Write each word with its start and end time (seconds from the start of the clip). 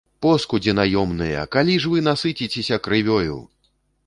Поскудзі 0.25 0.73
наёмныя, 0.79 1.43
калі 1.57 1.75
ж 1.83 1.93
вы, 1.93 2.03
насыціцеся 2.09 2.81
крывёю? 2.89 3.37